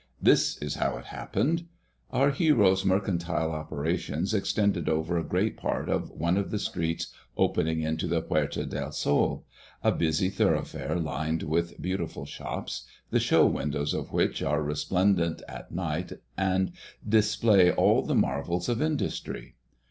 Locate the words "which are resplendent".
14.11-15.43